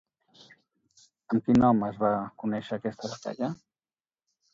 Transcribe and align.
Amb 1.33 1.43
quin 1.49 1.59
nom 1.63 1.83
es 1.87 1.99
va 2.05 2.11
conèixer 2.45 2.79
aquesta 2.79 3.13
batalla? 3.13 3.51